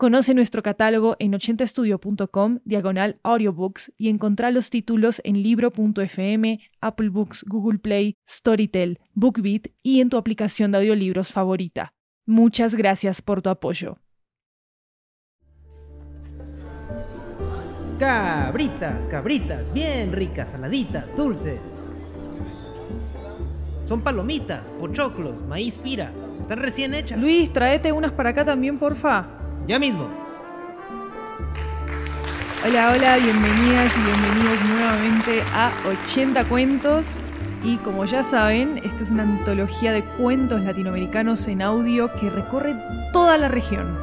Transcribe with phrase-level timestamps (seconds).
[0.00, 7.44] Conoce nuestro catálogo en 80estudio.com, diagonal audiobooks, y encontrá los títulos en libro.fm, Apple Books,
[7.46, 11.92] Google Play, Storytel, BookBeat y en tu aplicación de audiolibros favorita.
[12.24, 13.98] Muchas gracias por tu apoyo.
[17.98, 21.60] Cabritas, cabritas, bien ricas, saladitas, dulces.
[23.84, 26.10] Son palomitas, pochoclos, maíz pira.
[26.40, 27.20] Están recién hechas.
[27.20, 29.39] Luis, tráete unas para acá también, porfa.
[29.70, 30.08] Ya mismo.
[32.66, 35.70] Hola, hola, bienvenidas y bienvenidos nuevamente a
[36.08, 37.24] 80 cuentos.
[37.62, 42.74] Y como ya saben, esta es una antología de cuentos latinoamericanos en audio que recorre
[43.12, 43.96] toda la región.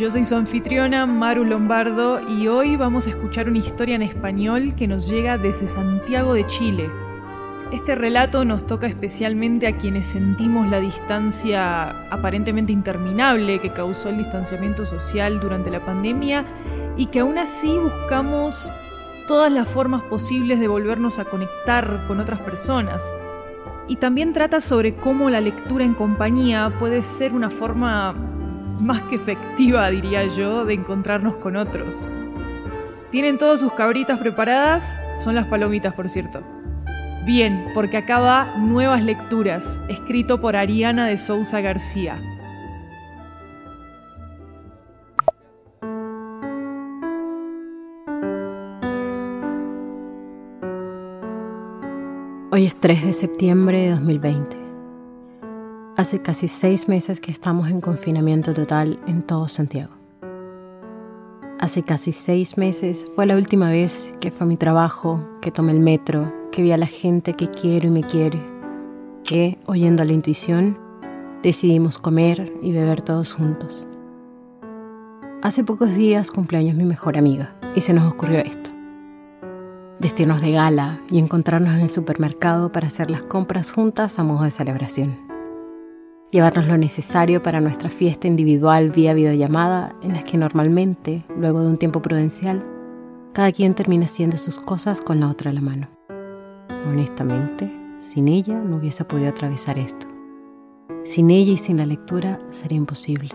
[0.00, 4.74] Yo soy su anfitriona, Maru Lombardo, y hoy vamos a escuchar una historia en español
[4.76, 6.88] que nos llega desde Santiago de Chile.
[7.72, 14.18] Este relato nos toca especialmente a quienes sentimos la distancia aparentemente interminable que causó el
[14.18, 16.44] distanciamiento social durante la pandemia
[16.96, 18.72] y que aún así buscamos
[19.26, 23.04] todas las formas posibles de volvernos a conectar con otras personas.
[23.88, 28.12] Y también trata sobre cómo la lectura en compañía puede ser una forma
[28.80, 32.12] más que efectiva, diría yo, de encontrarnos con otros.
[33.10, 35.00] ¿Tienen todas sus cabritas preparadas?
[35.18, 36.55] Son las palomitas, por cierto.
[37.26, 42.20] Bien, porque acaba Nuevas Lecturas, escrito por Ariana de Sousa García.
[52.52, 54.56] Hoy es 3 de septiembre de 2020.
[55.96, 59.96] Hace casi seis meses que estamos en confinamiento total en todo Santiago.
[61.58, 65.80] Hace casi seis meses fue la última vez que fue mi trabajo, que tomé el
[65.80, 68.40] metro, vi a la gente que quiero y me quiere,
[69.24, 70.78] que, oyendo a la intuición,
[71.42, 73.86] decidimos comer y beber todos juntos.
[75.42, 78.70] Hace pocos días cumpleaños mi mejor amiga y se nos ocurrió esto.
[80.00, 84.44] Vestirnos de gala y encontrarnos en el supermercado para hacer las compras juntas a modo
[84.44, 85.26] de celebración
[86.30, 91.68] llevarnos lo necesario para nuestra fiesta individual vía videollamada, en las que normalmente, luego de
[91.68, 92.64] un tiempo prudencial,
[93.32, 95.95] cada quien termina haciendo sus cosas con la otra a la mano.
[96.86, 100.06] Honestamente, sin ella no hubiese podido atravesar esto.
[101.02, 103.30] Sin ella y sin la lectura sería imposible.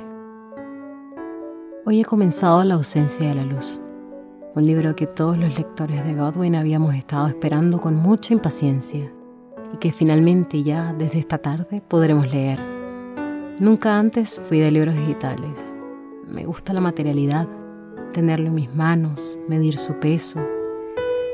[1.85, 3.81] Hoy he comenzado La ausencia de la luz,
[4.56, 9.12] un libro que todos los lectores de Godwin habíamos estado esperando con mucha impaciencia
[9.73, 12.59] y que finalmente ya desde esta tarde podremos leer.
[13.59, 15.75] Nunca antes fui de libros digitales.
[16.33, 17.47] Me gusta la materialidad,
[18.13, 20.39] tenerlo en mis manos, medir su peso,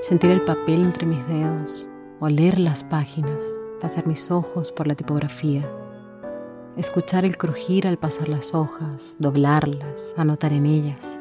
[0.02, 1.87] sentir el papel entre mis dedos,
[2.20, 3.42] oler las páginas,
[3.80, 5.70] pasar mis ojos por la tipografía,
[6.76, 11.20] escuchar el crujir al pasar las hojas, doblarlas, anotar en ellas.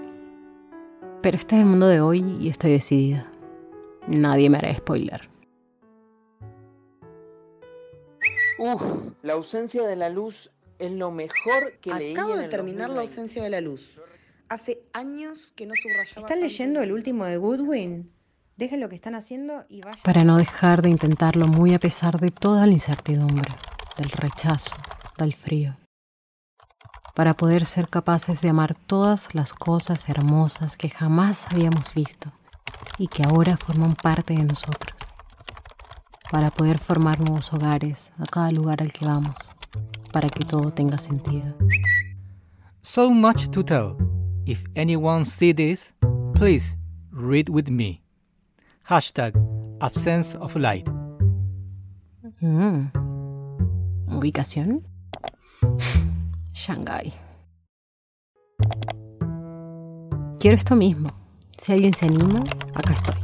[1.22, 3.30] Pero este es el mundo de hoy y estoy decidida.
[4.06, 5.28] Nadie me hará spoiler.
[8.58, 8.82] Uf,
[9.22, 13.00] la ausencia de la luz es lo mejor que leí Acabo de terminar La 2020.
[13.00, 13.90] ausencia de la luz.
[14.48, 16.20] Hace años que no subrayaba.
[16.20, 18.12] ¿Están leyendo el último de Goodwin?
[18.56, 20.00] Dejen lo que están haciendo y vayan.
[20.02, 23.52] Para no dejar de intentarlo muy a pesar de toda la incertidumbre,
[23.98, 24.74] del rechazo,
[25.18, 25.76] del frío.
[27.14, 32.32] Para poder ser capaces de amar todas las cosas hermosas que jamás habíamos visto
[32.96, 34.96] y que ahora forman parte de nosotros.
[36.30, 39.36] Para poder formar nuevos hogares a cada lugar al que vamos,
[40.12, 41.54] para que todo tenga sentido.
[42.80, 43.98] So much to tell.
[44.46, 45.94] If anyone see this,
[46.32, 46.78] please
[47.10, 48.05] read with me.
[48.88, 49.34] Hashtag
[49.80, 50.88] absence of light.
[52.40, 52.92] Mm.
[54.06, 54.86] ¿Ubicación?
[56.52, 57.12] Shanghai.
[60.38, 61.08] Quiero esto mismo.
[61.58, 62.44] Si alguien se anima,
[62.74, 63.16] acá estoy.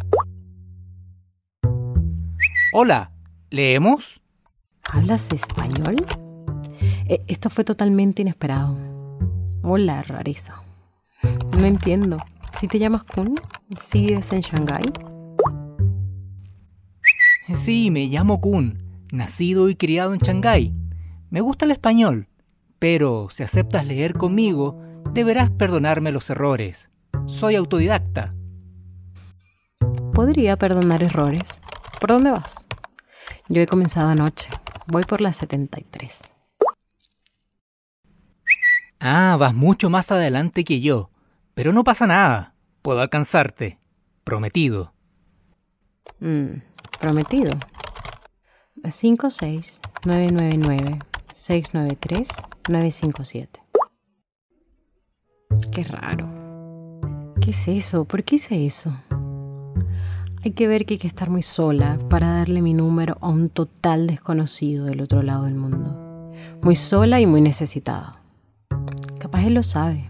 [2.72, 3.12] Hola,
[3.50, 4.20] ¿leemos?
[4.90, 5.94] ¿Hablas español?
[7.06, 8.76] Eh, esto fue totalmente inesperado.
[9.62, 10.60] Hola, rareza.
[11.56, 12.16] No entiendo.
[12.58, 13.36] ¿Si te llamas Kun?
[13.78, 15.11] ¿Sigues en Shanghái?
[17.54, 18.82] Sí, me llamo Kun,
[19.12, 20.74] nacido y criado en Shanghái.
[21.30, 22.28] Me gusta el español,
[22.78, 26.88] pero si aceptas leer conmigo, Deberás perdonarme los errores.
[27.26, 28.34] Soy autodidacta.
[30.14, 31.60] Podría perdonar errores.
[32.00, 32.66] ¿Por dónde vas?
[33.48, 34.48] Yo he comenzado anoche.
[34.86, 36.22] Voy por la 73.
[39.00, 41.10] Ah, vas mucho más adelante que yo.
[41.52, 42.54] Pero no pasa nada.
[42.80, 43.78] Puedo alcanzarte.
[44.24, 44.94] Prometido.
[46.20, 46.62] Mm,
[47.02, 47.52] prometido.
[48.88, 51.00] 56 999
[51.34, 52.28] 693
[52.68, 53.60] 957.
[55.72, 56.28] Qué raro.
[57.40, 58.04] ¿Qué es eso?
[58.04, 58.96] ¿Por qué hice eso?
[60.44, 63.48] Hay que ver que hay que estar muy sola para darle mi número a un
[63.48, 66.30] total desconocido del otro lado del mundo.
[66.62, 68.22] Muy sola y muy necesitada.
[69.18, 70.08] Capaz él lo sabe.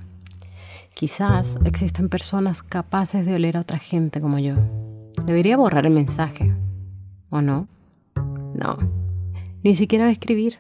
[0.93, 4.57] Quizás existen personas capaces de oler a otra gente como yo.
[5.25, 6.55] Debería borrar el mensaje.
[7.33, 7.67] ¿O no?
[8.55, 8.77] No.
[9.63, 10.59] Ni siquiera escribir.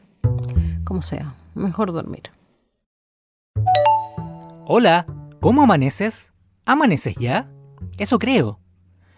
[0.85, 2.23] Como sea, mejor dormir.
[4.65, 5.07] Hola,
[5.39, 6.33] ¿cómo amaneces?
[6.65, 7.51] ¿Amaneces ya?
[7.99, 8.59] Eso creo.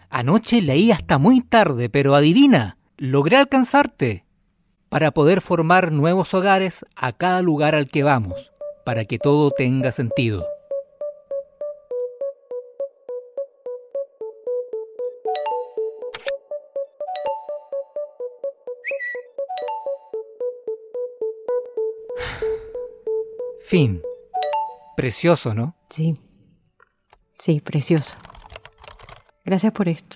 [0.09, 4.25] Anoche leí hasta muy tarde, pero adivina, logré alcanzarte
[4.89, 8.51] para poder formar nuevos hogares a cada lugar al que vamos,
[8.83, 10.45] para que todo tenga sentido.
[23.75, 24.01] Fin.
[24.95, 25.75] Precioso, ¿no?
[25.89, 26.17] Sí.
[27.37, 28.13] Sí, precioso.
[29.43, 30.15] Gracias por esto.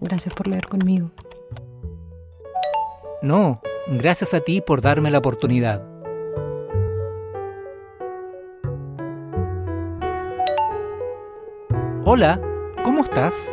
[0.00, 1.10] Gracias por leer conmigo.
[3.22, 5.84] No, gracias a ti por darme la oportunidad.
[12.04, 12.40] Hola,
[12.84, 13.52] ¿cómo estás?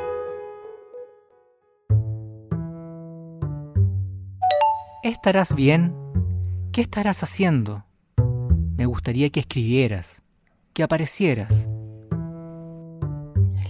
[5.02, 5.96] ¿Estarás bien?
[6.72, 7.85] ¿Qué estarás haciendo?
[8.78, 10.22] Me gustaría que escribieras,
[10.74, 11.70] que aparecieras.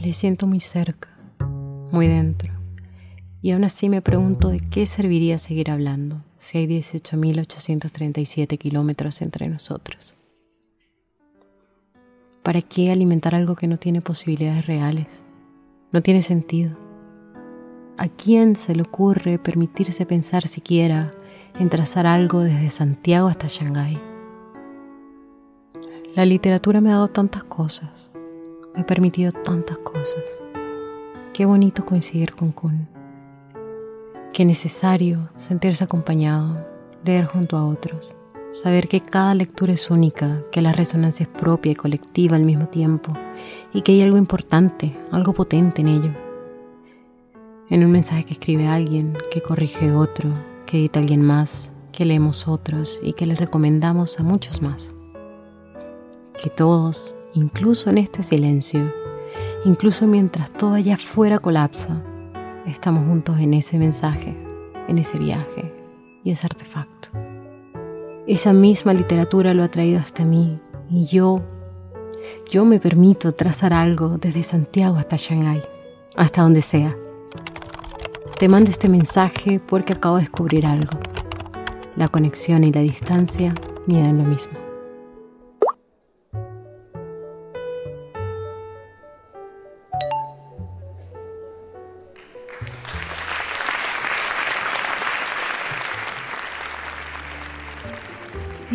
[0.02, 1.10] Le siento muy cerca,
[1.92, 2.54] muy dentro.
[3.44, 9.48] Y aún así me pregunto de qué serviría seguir hablando si hay 18.837 kilómetros entre
[9.48, 10.16] nosotros.
[12.42, 15.08] ¿Para qué alimentar algo que no tiene posibilidades reales?
[15.92, 16.76] No tiene sentido.
[17.98, 21.12] ¿A quién se le ocurre permitirse pensar siquiera
[21.60, 24.15] en trazar algo desde Santiago hasta Shanghái?
[26.16, 28.10] La literatura me ha dado tantas cosas,
[28.74, 30.46] me ha permitido tantas cosas.
[31.34, 32.88] Qué bonito coincidir con Kun.
[34.32, 36.66] Qué necesario sentirse acompañado,
[37.04, 38.16] leer junto a otros,
[38.52, 42.70] saber que cada lectura es única, que la resonancia es propia y colectiva al mismo
[42.70, 43.12] tiempo,
[43.74, 46.14] y que hay algo importante, algo potente en ello.
[47.70, 50.30] En un mensaje que escribe alguien, que corrige otro,
[50.66, 54.95] que edita alguien más, que leemos otros y que le recomendamos a muchos más.
[56.46, 58.94] Que todos, incluso en este silencio,
[59.66, 62.04] incluso mientras todo allá afuera colapsa,
[62.68, 64.38] estamos juntos en ese mensaje,
[64.88, 65.74] en ese viaje
[66.24, 67.10] y ese artefacto.
[68.28, 71.42] Esa misma literatura lo ha traído hasta mí y yo,
[72.48, 75.64] yo me permito trazar algo desde Santiago hasta Shanghái,
[76.16, 76.96] hasta donde sea.
[78.38, 81.00] Te mando este mensaje porque acabo de descubrir algo.
[81.96, 83.56] La conexión y la distancia
[83.88, 84.65] miden lo mismo.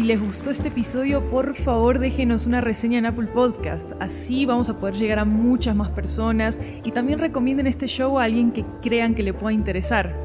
[0.01, 3.93] Si les gustó este episodio, por favor déjenos una reseña en Apple Podcast.
[4.01, 8.25] Así vamos a poder llegar a muchas más personas y también recomienden este show a
[8.25, 10.17] alguien que crean que le pueda interesar.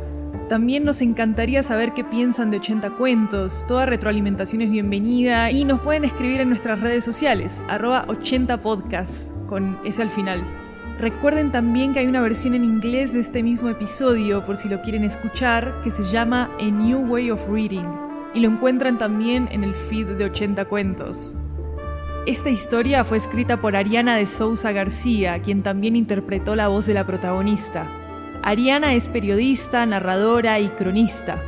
[0.48, 3.66] También nos encantaría saber qué piensan de 80 cuentos.
[3.68, 9.34] Toda retroalimentación es bienvenida y nos pueden escribir en nuestras redes sociales, arroba 80 podcasts,
[9.50, 10.42] con ese al final.
[11.02, 14.82] Recuerden también que hay una versión en inglés de este mismo episodio, por si lo
[14.82, 18.05] quieren escuchar, que se llama A New Way of Reading
[18.36, 21.36] y lo encuentran también en el feed de 80 cuentos.
[22.28, 26.94] Esta historia fue escrita por Ariana de Sousa García, quien también interpretó la voz de
[26.94, 27.88] la protagonista.
[28.44, 31.42] Ariana es periodista, narradora y cronista.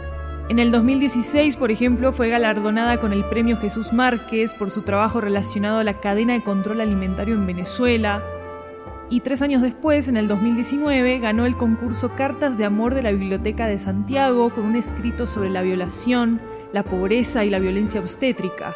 [0.50, 5.20] En el 2016, por ejemplo, fue galardonada con el Premio Jesús Márquez por su trabajo
[5.20, 8.24] relacionado a la cadena de control alimentario en Venezuela.
[9.10, 13.12] Y tres años después, en el 2019, ganó el concurso Cartas de Amor de la
[13.12, 16.40] Biblioteca de Santiago con un escrito sobre la violación,
[16.74, 18.76] la pobreza y la violencia obstétrica.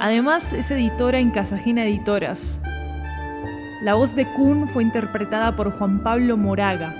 [0.00, 2.60] Además, es editora en Casajena Editoras.
[3.82, 6.94] La voz de Kun fue interpretada por Juan Pablo Moraga.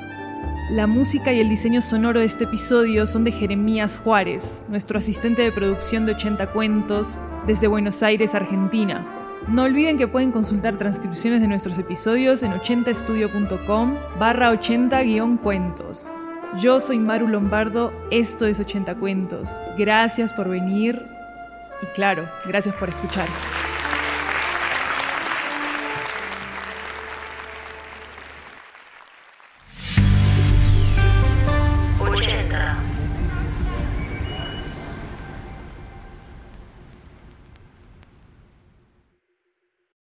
[0.70, 5.42] La música y el diseño sonoro de este episodio son de Jeremías Juárez, nuestro asistente
[5.42, 9.06] de producción de 80 cuentos desde Buenos Aires, Argentina.
[9.48, 16.16] No olviden que pueden consultar transcripciones de nuestros episodios en 80estudio.com barra 80-cuentos.
[16.60, 19.60] Yo soy Maru Lombardo, esto es 80 Cuentos.
[19.76, 21.04] Gracias por venir
[21.82, 23.26] y claro, gracias por escuchar.